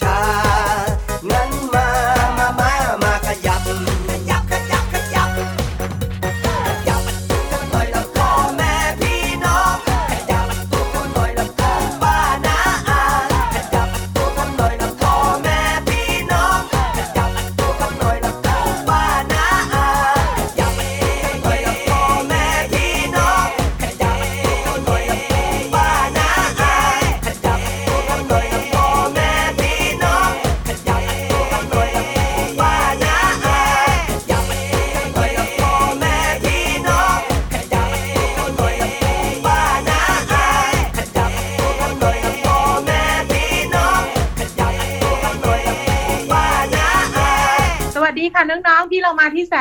[0.00, 0.49] ช้า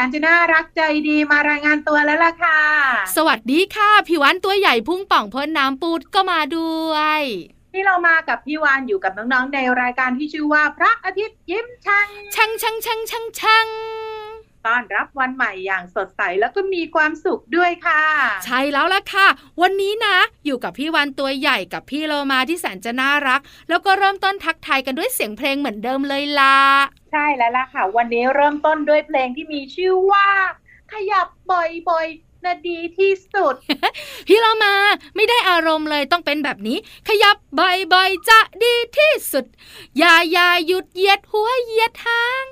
[0.05, 2.59] นจะน่ารักใจดีมารายงานตัวแล้วล่ะค่ะ
[3.15, 7.21] สวัสดีค่ะพี่วันตัวใหญ่พุ่งป่องพ้นน้ำปูดก็มาด้วย
[7.73, 13.67] ที่เรามากับพี่วานอยู่กับน้องๆในรายการที่ชื่อว่าพระอาทิตย์ยิ้มช่างช่างช่างช่างช่างช่าง
[14.67, 18.03] ต้อนรับวันใหม่อย่างสดใสแล้วก็มีความสุขด้วยค่ะ
[18.45, 19.27] ใช่แล้วล่ะค่ะ
[19.61, 26.59] วันนี้นะ อยู่กับพี่วันตัวใหญ่กับพี่โลมาที่แสนจะน่ารัก แล้วก็เริ่มต้นทักทายกันด้วยเสียงเพลงเหมือนเดิมเลยล่ะ
[27.11, 30.27] ใช่แล้วล่ะค่ะ วันนี้เริ่มต้นด้วยเพลงที่มีชื่อว่า
[30.93, 33.55] ขยับบ่อยๆนะดีที่สุด
[34.27, 34.75] พี่โลมา
[35.15, 36.77] ไม่ได้อารมณ์เลยต้องเป็นแบบนี้
[37.07, 39.45] ขยับบ่อยๆจะดีที่สุด
[39.97, 42.43] อย่าอย่าหยุดเยียดหัวเยียดทาง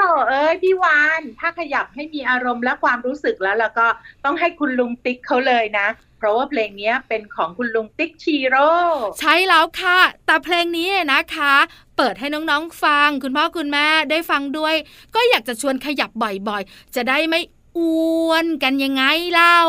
[0.00, 3.86] โธ่เอ้ยพี่วาน ถ้าขยับให้มีอารมณ์และความรู้สึกแล้วแล้วก็
[4.24, 5.86] ต้องให้คุณลุงติ๊กเขาเลยนะ
[6.18, 8.68] เพราะว่าเพลงนี้เป็นของคุณลุงติ๊กชีโร่
[9.20, 11.54] ใช่แล้วค่ะ แต่เพลงนี้นะคะ
[11.96, 14.74] เปิดให้น้องๆฟัง คุณพ่อคุณแม่ได้ฟังด้วย
[15.14, 16.10] ก็อยากจะชวนขยับ
[16.48, 17.40] บ่อยๆ จะได้ไม่
[17.78, 19.02] อ้วนกันยังไง
[19.32, 19.60] เล่า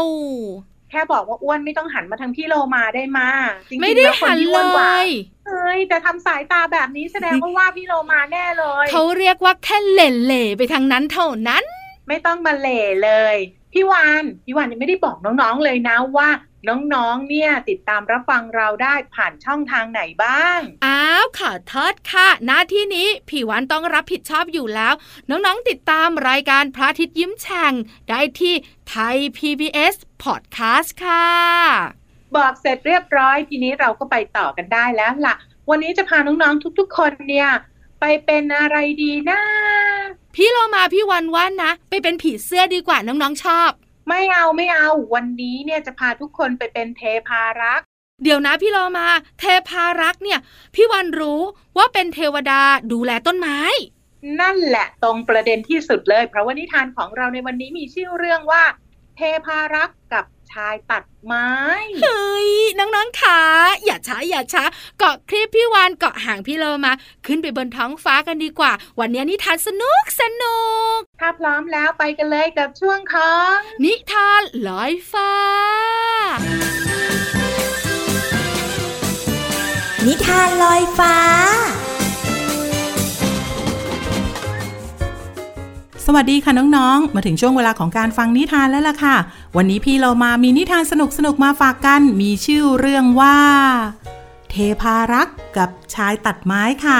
[0.91, 3.29] แค่บอกว่าอ้วนไม่ต้องหันมาทางพี่โลมาได้มา
[3.69, 5.07] จริงๆไม่ได้แล้วคนหันที่เลอ้วนกว่าย
[5.47, 11.63] เอ้ยแต่ทำสายตาแบบนี้แสดงว่าว่าพี่โลมาแน่เลย เขาเรียกว่าแค่เหล่เหล่ๆไปทางนั้นเท่านั้น
[12.07, 13.35] ไม่ต้องมาเหล่เลย
[13.73, 16.29] พี่วานพี่วานยังไม่ได้บอกน้องๆเลยนะว่า
[16.67, 24.93] น้องๆ เนี่ย ติดตามรับฟังเราได้ผ่านช่องทางไหนบ้าง อ้าวขอโทษค่ะ หน้าที่นี้พี่วันต้องรับผิดชอบอยู่แล้ว
[25.29, 27.73] น้องๆ ติดตามรายการพระอาทิตย์ยิ้มแฉ่ง
[28.09, 28.53] ได้ที่
[28.89, 31.27] ไทย PBS Podcast ค่ะ
[32.35, 35.35] บอกเสร็จเรียบร้อยทีนี้เราก็ไปต่อกันได้แล้วล่ะ
[35.69, 37.49] วันนี้จะพาน้องๆ ทุกๆ คนเนี่ย
[37.99, 39.39] ไปเป็นอะไรดีนะ
[40.35, 43.71] พี่เรามาพี่วันว่านะ ไปเป็นผีเสื้อดีกว่าน้องๆชอบ
[44.09, 47.86] ไม่เอาไม่เอาวันนี้เนี่ยจะพาทุกคนไปเป็นเทพารักษ์
[48.24, 49.07] เดี๋ยวนะพี่เรามา
[49.39, 50.39] เทพารักษ์เนี่ย
[50.75, 51.42] พี่วันรู้
[51.77, 52.62] ว่าเป็นเทวดา
[52.92, 53.59] ดูแลต้นไม้
[54.42, 58.63] นั่นแหละตรงประเด็นที่สุดเลย เพราะว่านิทานของเราในวันนี้มีชื่อเรื่องว่า
[59.18, 61.50] เทพารักษ์กับ ชายตัดไม้
[62.01, 62.50] เฮ้ย
[62.80, 63.42] น้องๆขา
[63.86, 64.63] อย่าช้าอย่าช้า
[65.00, 66.94] เกาะคลิปพี่วานเกาะหางพี่โลมา
[67.25, 70.59] ขึ้นไปบนท้องฟ้ากันดีกว่า วันนี้นิทานสนุกสนุ
[70.95, 73.53] ก ถ้าพร้อมแล้วไปกันเลยกับช่วงของ
[73.83, 75.31] นิทานลอยฟ้า
[80.07, 81.15] นิทานลอยฟ้า
[86.06, 89.15] สวัสดีค่ะน้องๆ มาถึงช่วงเวลาของการฟังนิทานแล้วล่ะค่ะ
[89.57, 90.94] วันนี้พี่เรามามีนิทานส
[91.25, 93.38] นุกๆมาฝากกัน มีชื่อเรื่องว่า
[94.50, 97.00] เทพารักษ์กับชายตัดไม้ค่ะ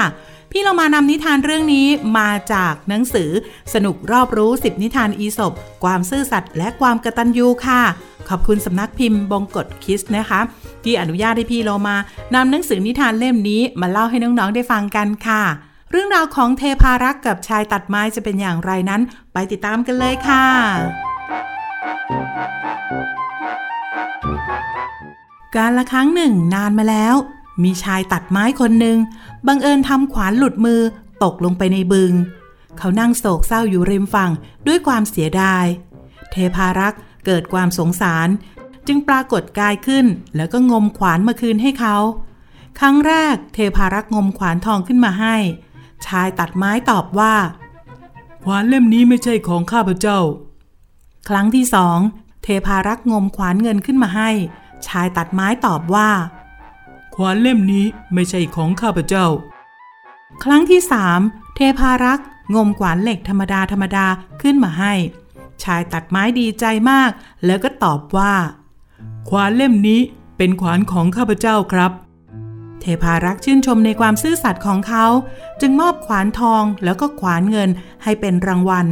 [0.50, 1.86] พี่เรามานำนิทานเรื่องนี้
[2.18, 3.30] มาจากหนังสือ
[3.74, 5.52] สนุกรอบรู้ 10 นิทานอีสบ
[5.84, 7.82] ความซื่อสัตย์และความกระตัญญูค่ะ
[8.28, 10.40] ขอบคุณสำนักพิมพ์บงกฎคิสนะคะ
[10.84, 11.96] ที่อนุญาตให้พี่เรามา
[12.34, 15.44] นำหนังสือนิทานเล่มนี้มาเล่าให้น้องๆได้ฟังกันค่ะ
[15.94, 19.02] เรื่องราวของเทพารักษ์กับชายตัดไม้จะเป็นอย่างไรนั้น
[19.32, 20.46] ไปติดตามกันเลยค่ะ
[25.56, 27.14] การละครั้งหนึ่งนานมาแล้ว
[27.62, 28.98] มีชายตัดไม้คนหนึ่ง
[29.46, 30.80] บังเอิญทำขวานหลุดมือ
[31.22, 32.12] ตกลงไปในบึง
[32.78, 34.30] เขานั่งโศกเศร้าอยู่ริมฝั่ง
[34.66, 35.64] ด้วยความเสียดาย
[36.30, 38.28] เทพารักษ์เกิดความสงสาร
[38.86, 40.06] จึงปรากฏกายขึ้น
[40.36, 41.96] แล้วก็งมขวานมาคืนให้เขา
[42.78, 45.36] ครั้งแรกเทพารักษ์งมขวานทองขึ้นมาให้
[46.06, 47.34] ชายตัดไม้ตอบว่า
[48.44, 50.18] ขวานเล่มนี้ไม่ใช่ของข้าพเจ้า
[51.28, 51.98] ครั้งที่สอง
[52.42, 54.30] เทพารักษ์งมขวานเงินขึ้นมาให้
[54.86, 56.10] ชายตัดไม้ตอบว่า
[57.14, 57.84] ขวานเล่มนี้
[58.14, 59.26] ไม่ใช่ของข้าพเจ้า
[60.44, 61.20] ครั้งที่สาม
[61.54, 64.06] เทพารักษ์งมขวานเหล็กธรรมดาธรรมดา
[64.42, 64.92] ขึ้นมาให้
[65.62, 67.10] ชายตัดไม้ดีใจมาก
[67.46, 68.34] แล้วก็ตอบว่า
[69.28, 70.00] ขวานเล่มนี้
[70.36, 71.92] เป็นขวานของข้าพเจ้าครับ
[72.82, 75.06] เทพารักษ์ชื่นชมในความซื่อสัตย์ของเขา
[75.60, 77.70] จึงมอบขวานทองแล้วก็ขวานเงิน
[78.02, 78.86] ให้เป็นรางวัล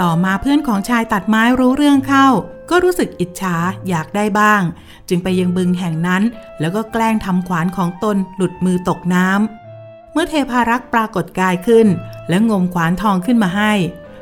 [0.00, 2.26] ต่อมาเพื่อนของชายตัดไม้รู้เรื่องเข้า
[2.70, 3.56] ก็รู้สึกอิจฉา
[3.88, 4.62] อยากได้บ้าง
[5.08, 6.22] จึงไปยังบึงแห่งนั้น
[6.60, 11.86] แล้วก็แกล้งทำขวานของตนหลุดมือตกน้ำเมื่อเทพารักษ์ปรากฏกายขึ้น
[12.28, 13.72] และงมขวานทองขึ้นมาให้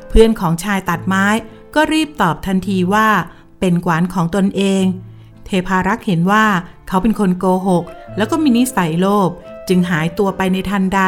[0.09, 1.25] เพื่อนของชายตัดไม้
[1.75, 3.07] ก็รีบตอบทันทีว่า
[3.59, 4.83] เป็นขวานของตนเอง
[5.45, 6.45] เทพารักษ์เห็นว่า
[6.87, 7.83] เขาเป็นคนโกหก
[8.17, 9.29] แล้วก็มีนิสัยโลภ
[9.67, 11.01] จึงหายตัวไปในทันใด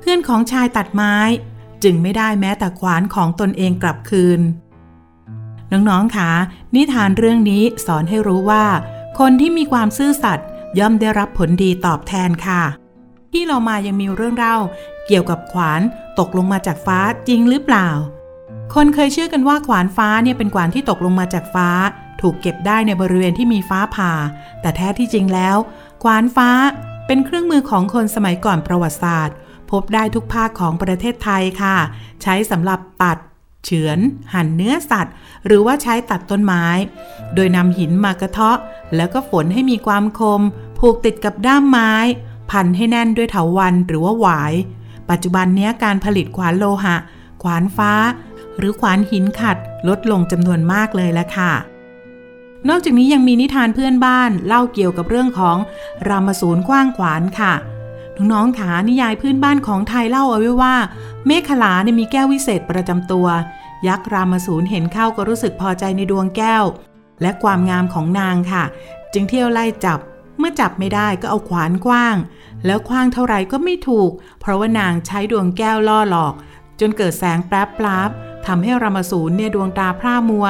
[0.00, 1.16] เพื่อนของชายตัดไม้
[1.84, 4.40] จึงไม่ได้แม้แต่ขวานของตนเองกลับคืน
[5.72, 6.30] น้องๆคะ
[6.74, 8.64] นิทานเรื่องนี้สอนให้รู้ว่า
[9.18, 10.46] คนที่มีความซื่อสัตย์
[10.78, 12.62] ย่อมได้รับผลดีตอบแทนค่ะ
[13.32, 14.56] ที่เรามายังมีเรื่องเล่า
[15.06, 15.80] เกี่ยวกับขวาน
[16.18, 16.98] ตกลงมาจากฟ้า
[17.28, 17.88] จริงหรือเปล่า
[18.74, 21.68] คนเคยเชื่อกันว่าขวานฟ้าเนี่ยเป็นขวานที่ตกลงมาจากฟ้า
[22.20, 24.12] ถูกเก็บได้ในบริเวณที่มีฟ้าผ่า
[24.60, 25.56] แต่แท้ที่จริงแล้ว
[26.02, 26.50] ขวานฟ้า
[27.06, 29.36] เป็นเครื่องมือของคนสมัยก่อนประวัติศาสตร์
[29.70, 31.76] พบได้ทุกภาคของประเทศไทยค่ะ
[32.22, 33.18] ใช้สำหรับตัด
[33.64, 33.98] เฉือน
[34.34, 35.14] หั่นเนื้อสัตว์
[35.46, 36.64] หรือว่าใช้ตัดต้นไม้
[37.34, 38.58] โดยนำหินมากระเทาะ
[38.96, 40.42] แล้วก็ฝนให้มีความคม
[40.78, 41.92] ผูกติดกับด้ามไม้
[42.50, 44.52] พันให้แน่นด้วยเถาวันหรือว่าหวาย
[45.10, 46.96] ปัจจุบันนี้การผลิตขวานโลหะ
[47.42, 47.92] ขวานฟ้า
[48.58, 49.56] หรือขวานหินขัด
[49.88, 51.52] ลดลงจำนวนมากเลยละค่ะ
[52.68, 55.56] นอกจากนี้ยังมีนิทานเพื่อนบ้านเล่าเกี่ยวกับเรื่องของ
[56.08, 57.54] รามสูรกว้างขวานค่ะ
[58.32, 60.76] น้องๆขานิยายพื้นบ้านของไทยเล่าเอาไว้ว่า
[61.26, 63.26] เมฆลาเนี่ยมีแก้ววิเศษประจำตัว
[63.86, 66.64] ยักษ์รามสูรเห็นเข้าก็รู้สึกพอใจในดวงแก้ว
[67.22, 68.64] และความงามของนางค่ะ
[69.12, 69.98] จึงเที่ยวไล่จับ
[70.38, 72.16] เมื่อจับไม่ได้ก็เอาขวานกว้าง
[72.66, 76.34] แล้วคว้างเท่าไรก็ไม่ถูก เพราะว่านางใช้ดวงแก้วล่อหลอก
[76.80, 78.10] จนเกิดแสงแปรบปบ
[78.46, 80.46] ทำให้รามสูรเนี่ยดวงตาพร่ามัว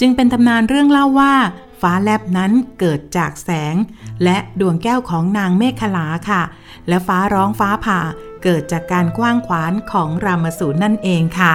[0.00, 1.34] จึงเป็นตำนานเรื่องเล่าว่า
[1.80, 3.74] ฟ้าแลบนั้นเกิดจากแสง
[4.24, 6.42] และดวงแก้วของนางเมฆขลาค่ะ
[6.88, 8.00] และฟ้าร้องฟ้าผ่า
[8.42, 11.54] เกิดจากการกว้างขวานของรามสูรนั่นเองค่ะ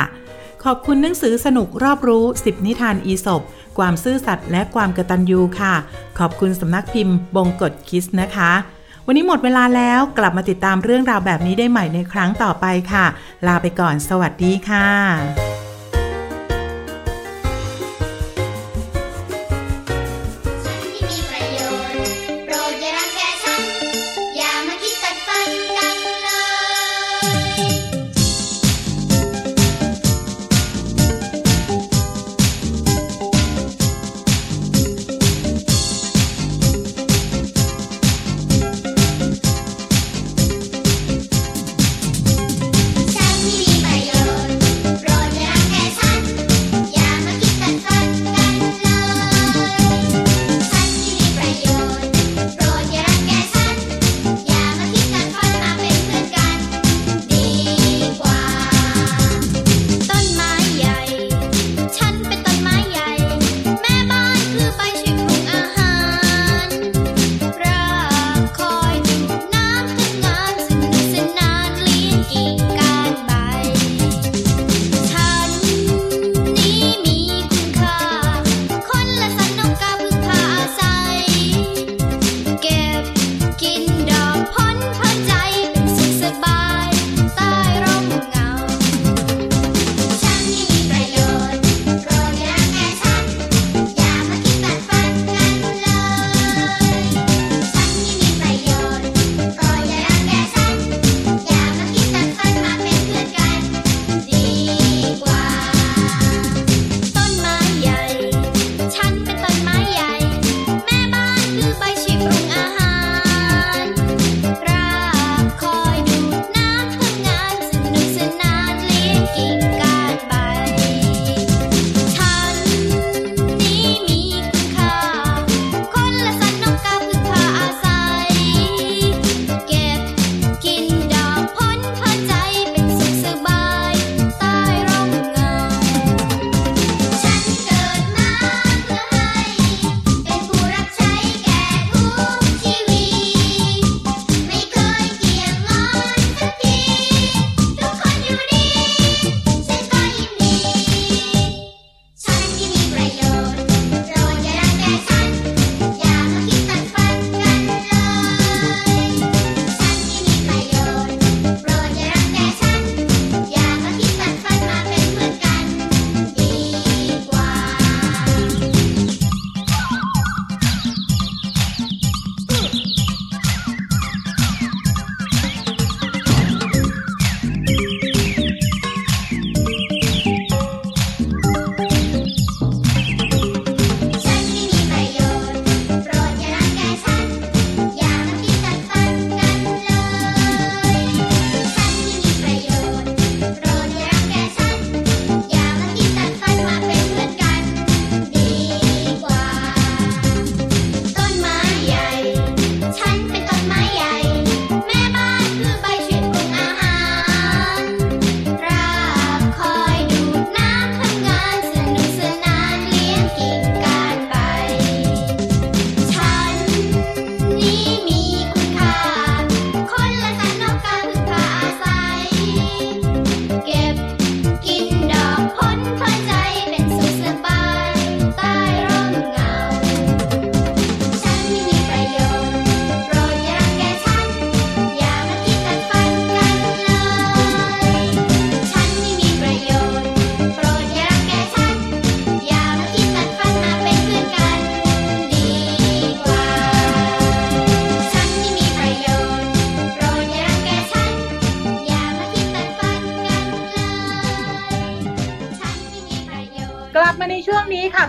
[0.63, 3.41] ขอบคุณหนังสือสนุกรอบรู้ 10 นิทานอีศบ
[3.77, 5.73] ความซื่อสัตย์และความกระตันยูค่ะ
[6.19, 8.51] ขอบคุณสำนักพิมพ์ บงกฎคิสนะคะ
[9.05, 13.05] วันนี้หมดเวลาแล้วกลับมาติดตามเรื่องราวแบบนี้ได้ใหม่ในครั้งต่อไปค่ะ
[13.47, 15.64] ลาไปก่อน สวัสดีค่ะ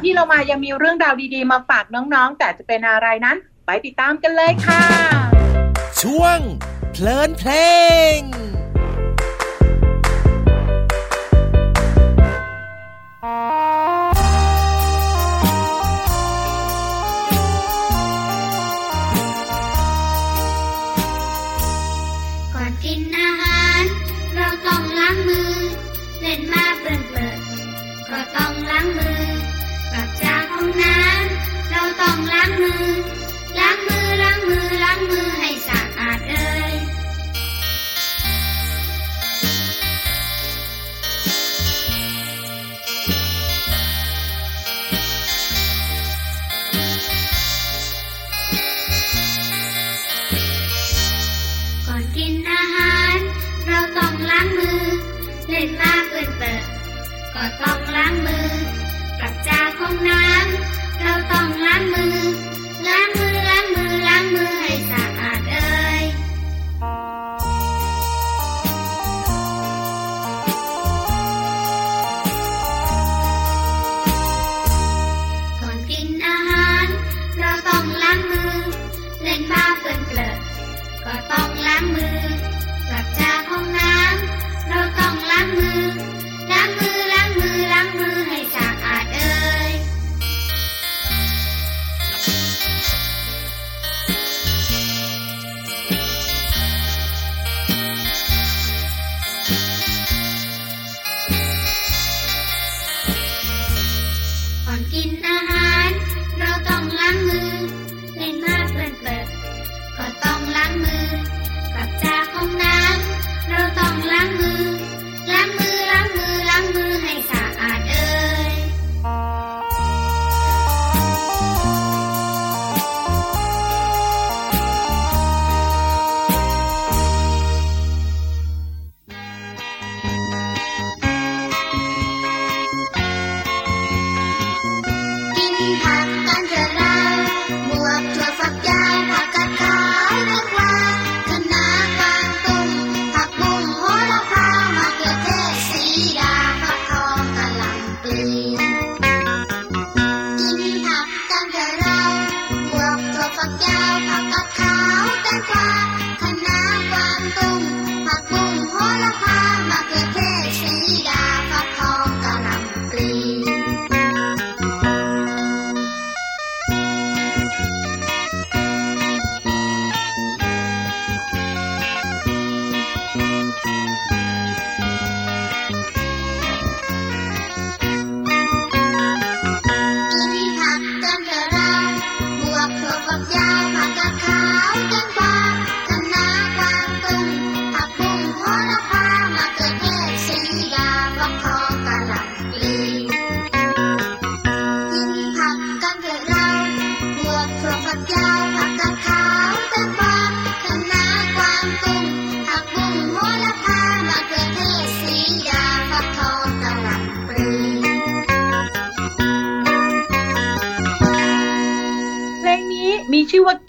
[0.06, 3.36] ที่เรามายังมีเรื่องราวดีๆ มาฝากน้องๆ แต่จะเป็นอะไรนั้น
[3.66, 4.82] ไปติดตามกันเลยค่ะ
[6.02, 6.38] ช่วง
[6.92, 7.50] เพลินเพล
[8.18, 8.20] ง
[24.98, 25.52] ล้างมือ
[26.20, 29.15] เล่นมาเปิดเก็ต้องล้างมือ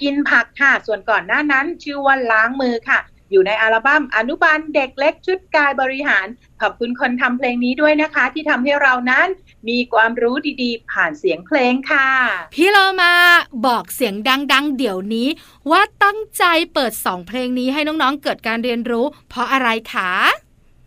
[0.01, 2.99] กินผักค่ะ ส่วนก่อนหน้านั้นชื่อว่าล้างมือค่ะ
[3.31, 6.27] อยู่ในอัลบั้มอนุบาลเด็กเล็กชุดกายบริหาร
[6.61, 9.27] ขอบคุณคนทำเพลงนี้ด้วยนะคะ ที่ทำให้เรานั้น
[9.69, 12.09] มีความรู้ดีๆ ผ่านเสียงเพลงค่ะ
[12.53, 13.13] พี่เรามา
[13.65, 14.15] บอกเสียง
[14.53, 15.27] ดังๆ เดี๋ยวนี้
[15.71, 20.11] ว่าตั้งใจเปิดสองเพลงนี้ให้น้องๆเกิดการเรียนรู้ เพราะอะไรคะ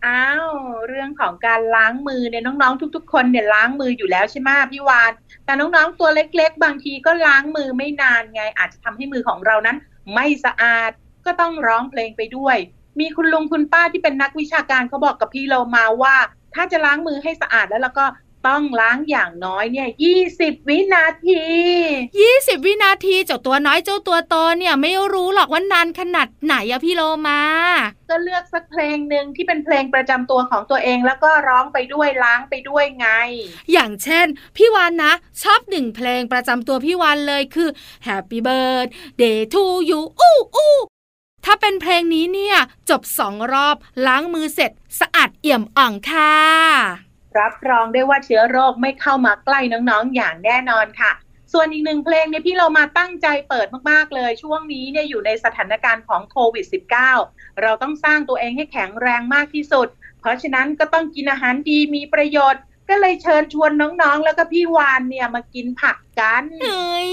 [0.05, 0.49] อ้าว
[0.87, 5.11] เรื่องของการล้างมือเนี่ยน้องๆ ทุก ๆ คนเนี่ยล้างมืออยู่แล้วใช่ไหมพี่วาน
[5.45, 9.77] แต่น้องๆตัวเล็ก ๆ บางทีก็ล้างมือไม่นานไง อาจจะทำให้มือของเรานั้น
[10.13, 10.91] ไม่สะอาด
[11.25, 12.57] ก็ต้องร้องเพลงไปด้วย
[12.99, 16.15] มีคุณลุงคุณป้าที่เป็นนักวิชาการเขาบอกกับพี่เรามาว่า
[16.55, 18.05] ถ้าจะล้างมือให้สะอาดแล้วแล้วก็
[18.47, 19.89] ต้องล้างอย่างน้อยเนี่ย
[20.27, 21.43] 20 วินาที
[22.03, 27.41] 20 วินาทีเจ้าตัวน้อยเจ้าตัวโตเนี่ยไม่รู้หรอกว่านานขนาดไหนอะพี่โลมา
[28.09, 33.07] ก็เลือกสักเพลงหนึ่งที่เป็นเพลงประจำตัวของตัวเองแล้วก็ร้องไปด้วยล้างไปด้วยไง
[33.71, 34.27] อย่างเช่น
[34.57, 37.69] พี่วานนะ ชอบหนึ่งเพลงประจำตัวพี่วานเลยคือ
[38.07, 40.75] Happy Birthday to you อู้อู้
[41.45, 42.57] ถ้าเป็นเพลงนี้เนี่ย
[42.89, 43.75] จบสองรอบ
[44.05, 51.11] ล้างมือเสร็จสะอาดเอี่ยมอ่องค่ะ รับรองได้ว่าเชื้อโรคไม่เข้ามาใกล้น้องๆ อย่างแน่นอนค่ะ
[51.53, 56.65] ส่วนอีกหนึ่งเพลงเนี่ยพี่เรามาตั้งใจเปิดมากๆเลย ช่วงนี้เนี่ยอยู่ในสถานการณ์ของโควิด
[57.13, 59.87] -19 เราต้องสร้างตัวเองให้แข็งแรงมากที่สุด
[60.19, 67.11] เพราะฉะนั้นก็ต้องกินอาหารดีมีประโยชน์ก็เลยเชิญชวนน้องๆ แล้วก็พี่วานเนี่ยมากินผักกันเฮ้ย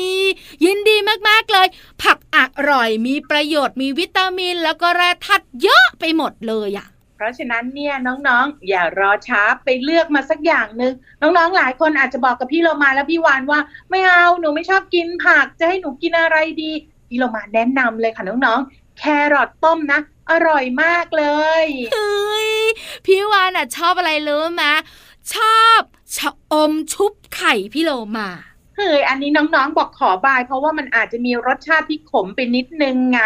[0.65, 0.97] ยินดี
[1.29, 1.67] มากๆเลย
[2.03, 2.39] ผักอ
[2.71, 16.71] ร่อยมีประโยชน์มีวิตามิน แล้วก็แร่ธาตุเยอะไปหมดเลยอะ เพราะฉะนั้นเนี่ยน้องๆ อย่ารอช้าไปเลือกมาสักอย่างหนึ่งน้องๆหลายคนอาจจะบอกกับพี่โลมาและพี่วานว่า ไม่เอาหนูไม่ชอบกินผักจะให้หนูกินอะไรดี
[17.09, 19.03] พี่โลมาแนะนำเลยค่ะน้องๆ แค
[19.33, 20.01] รอทต้มนะ
[20.31, 21.25] อร่อยมากเล
[21.65, 22.51] ยเฮ้ย
[23.07, 24.65] พี่วานอะชอบอะไรรู้ไหม
[25.35, 25.81] ชอบ
[26.17, 28.31] ชะอมชุบไข่พี่โลมา
[28.77, 33.23] เฮ้ยอันนี้น้องๆ บอกขอบาย เพราะว่ามันอาจจะมีรสชาติที่ขมไปนิดนึงไง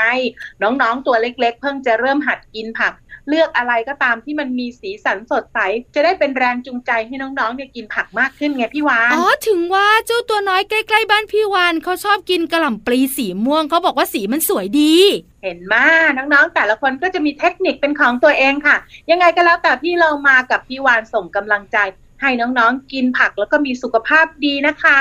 [0.62, 2.92] น้องๆ ตัวเล็กๆ เพิ่งจะเริ่มหัดกินผัก
[3.28, 5.58] เลือกอะไรก็ตามที่มันมีสีสันสดใส
[5.94, 14.94] จะได้เป็นแรงจูงใจให้น้องๆเนี่ยกินผักมากขึ้นไงพี่วาน อ๋อ ถึงว่าเจ้าตัวน้อยใกล้ๆบ้านพี่วานเขาชอบกินกระหล่ำปลีสีม่วงเขาบอกว่าสีมันสวยดี
[15.42, 15.84] เห็นมา
[16.16, 18.76] น้องๆ แต่ละคนก็จะมีเทคนิคเป็นของตัวเองค่ะ
[19.10, 21.78] ยังไงก็แล้วแต่พี่เรามากับพี่วานส่งกำลังใจ
[22.20, 25.00] ให้น้องๆ กินผักแล้วก็มีสุขภาพดีนะคะ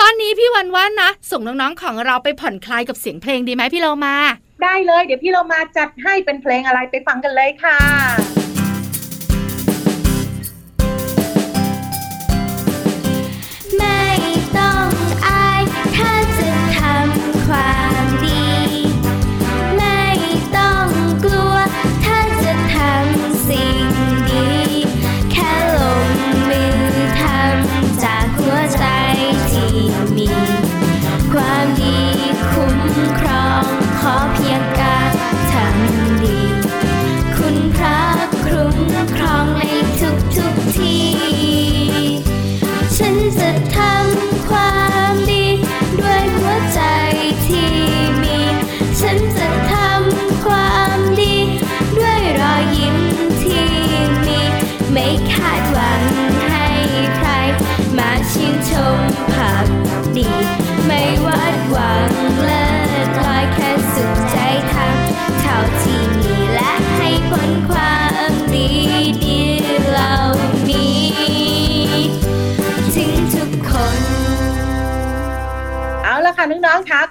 [0.00, 4.16] ตอนนี้พี่วันว่านะ ส่งน้องๆของเราไปผ่อนคลายกับเสียงเพลงดีไหมพี่เรามา
[4.62, 8.43] ได้เลย เดี๋ยวพี่เรามาจัดให้เป็นเพลงอะไรไปฟังกันเลยค่ะ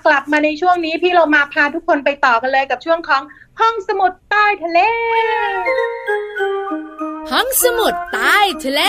[0.05, 3.21] กลับมาในช่วงนี้พี่เรามาพาทุกคนไปต่อกันเลยกับช่วงของ
[3.59, 4.79] ห้องสมุดใต้ทะเล
[7.31, 8.81] ห้องสมุดใต้ทะเล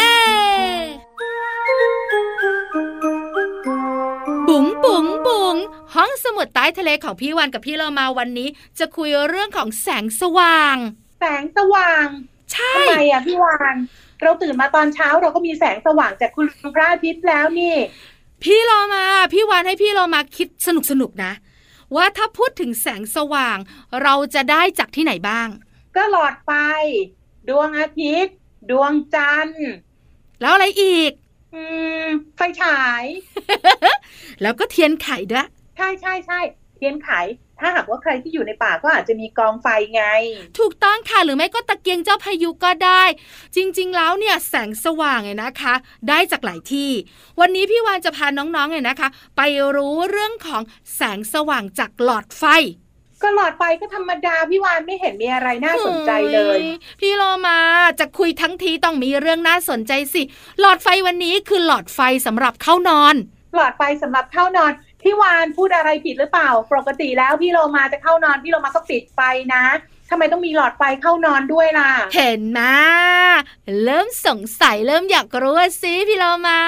[4.49, 5.57] บุ๋งบุ๋งบุ๋ง
[5.95, 8.49] ห้องสมุดใต้ทะเลของพี่วันกับพี่เรามาวันนี้
[8.79, 10.77] จะคุยเรื่องของแสงสว่าง
[11.21, 12.07] แสงสว่าง
[12.53, 13.77] ใช่ทำไมอะพี่วาน
[14.23, 17.75] เราตื่นมาตอนเช้าเราก็มีแสงสว่างจากคุณพระอาทิตย์แล้วนี่
[18.43, 21.33] พี่เรามาพี่วันให้พี่เรามาคิดสนุกสนุกๆนะ
[21.97, 23.59] ว่าถ้าพูดถึงแสงสว่าง
[24.03, 25.49] เราจะได้จากที่ไหนบ้าง
[25.97, 26.51] ก็หลอดไฟ
[27.49, 28.37] ดวงอาทิตย์
[28.71, 29.69] ดวงจันทร์
[30.41, 31.13] แล้วอะไรอีก
[31.55, 31.63] อื
[32.05, 33.05] ม ไฟฉาย
[34.43, 36.41] แล้วก็เทียนไขด้วย ใช่ใช่ใช่
[36.77, 37.11] เทียนไข
[37.61, 40.05] ถ้าหากว่าใครที่อยู่ในป่าก็อาจจะมีกองไฟไง
[40.59, 43.03] ถูกต้องค่ะหรือไม่ก็ตะเกียงเจ้าพายุก็ได้
[43.57, 45.75] จริงๆแล้วเนี่ยแสงสว่างเนี่ยนะคะ
[46.09, 46.91] ได้จากหลายที่
[47.41, 49.43] วันนี้พี่วานจะพาน้องๆเนี่ยนะคะ ไป
[49.77, 50.63] รู้เรื่องของ
[50.95, 52.45] แสงสว่างจากหลอดไฟ
[53.23, 57.59] ก็หลอดไฟก็ธรรมดาพี่วานไม่เห็นมีอะไรน่าสนใจเลยฮ้พี่โลมา
[58.01, 60.23] จะคุยทั้งทีต้องมีเรื่องน่าสนใจสิ
[60.61, 63.15] หลอดไฟวันนี้คือหลอดไฟสำหรับเข้านอน
[63.55, 64.73] หลอดไฟสำหรับเข้านอน
[65.05, 69.21] พี่วานพูดอะไรผิดหรือเปล่า ปกติแล้วพี่โลมาจะเข้านอนพี่โลมาก็ปิดไฟ
[69.55, 69.65] นะ
[70.11, 72.75] ทำไมต้องมีหลอดไฟเข้านอนด้วยล่ะ เห็นมา
[73.85, 76.61] เริ่มสงสัยเริ่มอยากรู้อะสิพี่โลมา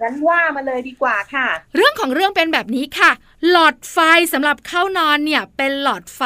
[0.00, 3.10] งั้นว่ามาเลยดีกว่าค่ะ เรื่องของเรื่องเป็นแบบนี้ค่ะ
[3.50, 3.98] หลอดไฟ
[4.32, 6.22] สำหรับเข้านอนเนี่ยเป็นหลอดไฟ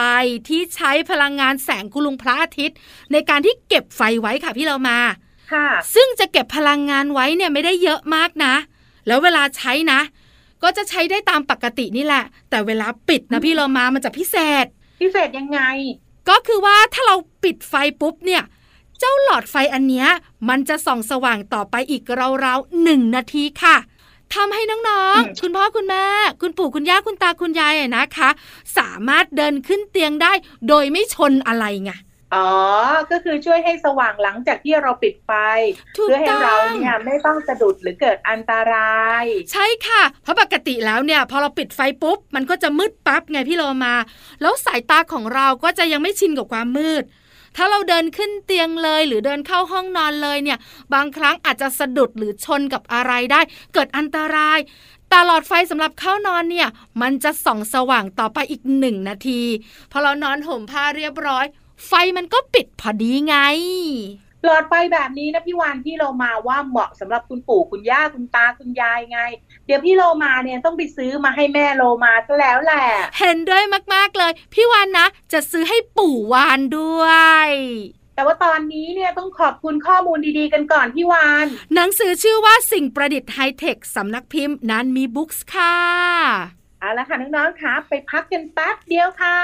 [0.49, 2.77] ที่ใช้พลังงานแสงกุลุงพระอาทิตย์
[3.13, 4.99] ในการที่เก็บไฟไว้ค่ะพี่เรามา
[5.53, 8.55] ค่ะ ซึ่งจะเก็บพลังงานไว้เนี่ยไม่ได้เยอะมากนะ
[9.07, 10.01] แล้วเวลาใช้นะ
[10.63, 14.67] ก็จะใช้ได้ตามปกตินี่แหละ แต่เวลาปิดนะพี่เรามามันจะพิเศษ
[15.01, 15.61] พิเศษยังไง
[16.29, 18.43] ก็คือว่าถ้าเราปิดไฟปุ๊บเนี่ย
[18.99, 20.09] เจ้าหลอดไฟอันเนี้ย
[20.49, 22.03] มันจะส่องสว่างต่อไปอีก
[22.45, 23.77] ราวๆหนึ่งนาทีค่ะ
[24.35, 26.05] ทำให้น้องอืมๆคุณพ่อคุณแม่
[26.41, 28.31] คุณปู่คุณย่าคุณตาคุณยายอะนะคะ
[28.79, 30.33] สามารถเดินขึ้นเตียงได้
[30.69, 31.91] โดยไม่ชนอะไรไง
[32.35, 32.49] อ๋อ
[33.11, 35.31] ก็คือช่วยให้สว่างหลังจากที่เราปิดไฟ
[35.97, 43.95] ถูกเพื่อให้ต้องเราเนี่ยไม่ต้องสะดุดหรือเกิดอันตราย ใช่ค่ะ เพราะปกติแล้วเนี่ย พอเราปิดไฟปุ๊บ มันก็จะมืดปั๊บไงพี่โลมา
[44.41, 47.05] แล้วสายตาของเราก็จะยังไม่ชินกับความมืด
[47.57, 50.59] ถ้าเราเดินขึ้นเตียงเลย หรือเดินเข้าห้องนอนเลยเนี่ย
[50.95, 53.41] บางครั้งอาจจะสะดุดหรือชนกับอะไรได้
[53.75, 54.59] เกิดอันตราย
[55.09, 56.69] แต่หลอดไฟสำหรับเข้านอนเนี่ย
[57.03, 59.43] มันจะส่องสว่างต่อไปอีกหนึ่งนาที
[59.93, 61.45] พอเรานอนห่มผ้าเรียบร้อย
[61.87, 63.37] ไฟมันก็ปิดพอดีไง
[64.45, 69.21] หลอดไฟแบบนี้นะพี่วานพี่เรามาว่าเหมาะสำหรับคุณปู่คุณย่าคุณตาคุณยายไง
[69.67, 72.85] เดี๋ยวพี่โลมาเนี่ยต้องไปซื้อมาให้แม่โลมาซะแล้วแหละ
[73.19, 77.05] เห็นด้วยมากๆเลย พี่วานนะ จะซื้อให้ปู่วานด้ว
[77.47, 77.51] ย
[78.15, 85.77] แต่ว่าตอนนี้เนี่ยต้องขอบคุณข้อมูลดีๆกันก่อนพี่วาน หนังสือชื่อว่าสิ่งประดิษฐ์ไฮเทคสำนักพิมพ์นั้นมีบุ๊กส์ค่ะ
[86.81, 89.37] เอาละค่ะน้องๆคะไปพักกันแป๊บเดียวค่ะ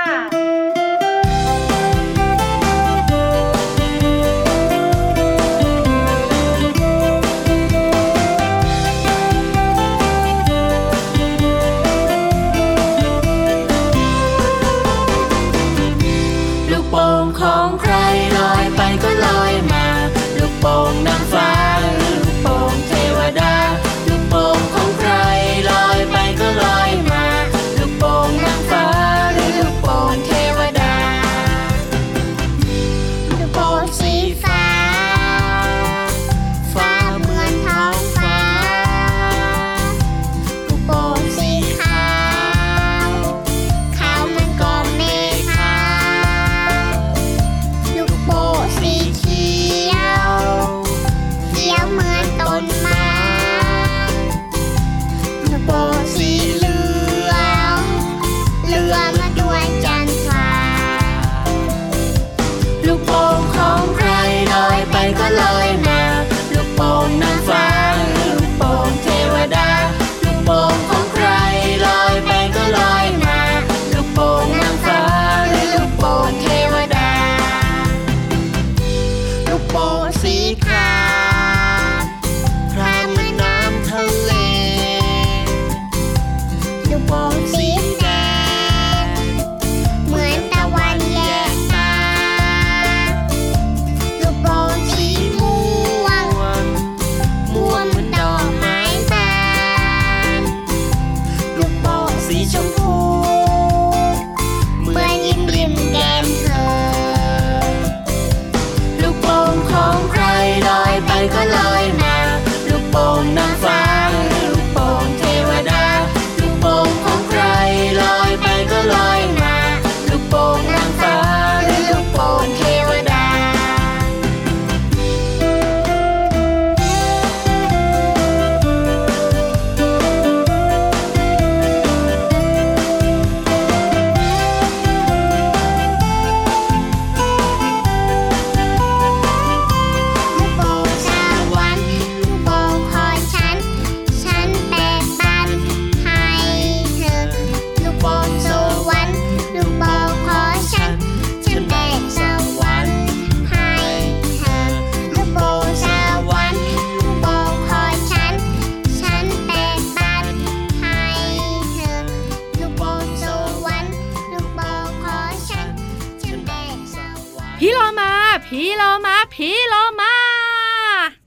[168.54, 170.14] พี่โลมาพี่โลมา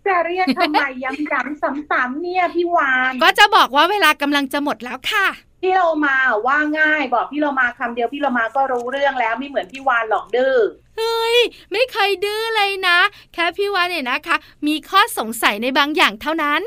[0.08, 5.28] จะเรียกทำไมย้ำๆซ้ำๆเนี่ยพี่วานก็จะบอกว่าเวลากำลังจะหมดแล้วค่ะ
[5.62, 10.56] พี่เรามาว่าง่ายบอกพี่เรามาคำเดียวพี่เรามาก็รู้เรื่องแล้วไม่เหมือนพี่วานหลอกดื้อ
[10.98, 11.38] เฮ้ย
[11.72, 13.00] ไม่เคยดื้อเลยนะ
[13.34, 14.36] แค่พี่วานเนี่ยนะคะ
[14.68, 16.64] มีข้อสงสัยในบางอย่างเท่านั้น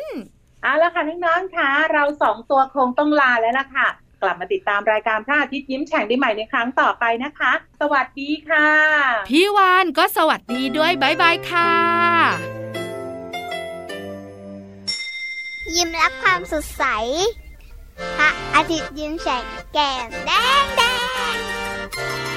[0.63, 8.69] เอาละค่ะน้องๆค่ะเราสองตัวคงต้องลาแล้วล่ะค่ะก ลับมาติดตามรายการพระอาทิตย์ยิ้มแฉ่งได้ใหม่ในครั้งต่อไปนะคะ สวัสดีค่ะ
[9.31, 11.73] พี่วานก็สวัสดีด้วยบายบายค่ะ
[15.75, 16.85] ยิ้มรับความสดใส
[18.19, 20.31] พระอาทิตย์ยิ้มแฉกแก้มแด
[20.63, 20.83] งแด
[21.35, 22.36] ง